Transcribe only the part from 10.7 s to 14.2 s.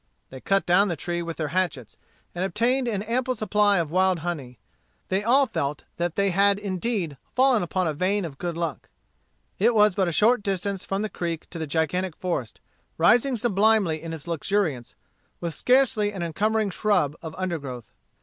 from the creek to the gigantic forest, rising sublimely in